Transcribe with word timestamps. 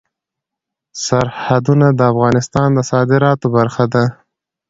سرحدونه 1.05 1.87
د 1.93 1.99
افغانستان 2.11 2.67
د 2.73 2.79
صادراتو 2.91 3.47
برخه 3.57 3.85
ده. 3.93 4.03